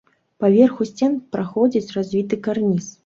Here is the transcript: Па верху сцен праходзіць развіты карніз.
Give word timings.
Па 0.43 0.47
верху 0.53 0.87
сцен 0.91 1.13
праходзіць 1.35 1.93
развіты 1.99 2.41
карніз. 2.49 2.91